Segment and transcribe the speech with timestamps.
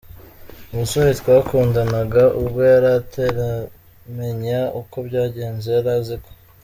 [0.73, 6.29] Umusore twakundanaga ubwo yari ataramenya uko byagenze yari aziko